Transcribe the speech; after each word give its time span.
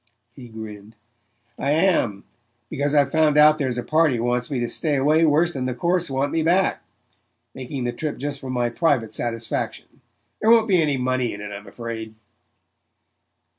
He 0.35 0.49
grinned. 0.49 0.95
"I 1.59 1.73
am, 1.73 2.23
because 2.71 2.95
I've 2.95 3.11
found 3.11 3.37
out 3.37 3.59
there's 3.59 3.77
a 3.77 3.83
party 3.83 4.19
wants 4.19 4.49
me 4.49 4.59
to 4.59 4.67
stay 4.67 4.95
away 4.95 5.23
worse 5.25 5.53
than 5.53 5.67
the 5.67 5.75
courts 5.75 6.09
want 6.09 6.31
me 6.31 6.41
back. 6.41 6.81
Making 7.53 7.83
the 7.83 7.91
trip 7.93 8.17
just 8.17 8.39
for 8.39 8.49
my 8.49 8.69
private 8.69 9.13
satisfaction 9.13 10.01
there 10.41 10.49
won't 10.49 10.67
be 10.67 10.81
any 10.81 10.97
money 10.97 11.33
in 11.33 11.39
it, 11.41 11.51
I'm 11.51 11.67
afraid." 11.67 12.15